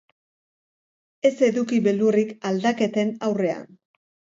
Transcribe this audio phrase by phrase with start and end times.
[1.31, 3.75] Ez eduki beldurrik aldaketen aurrean.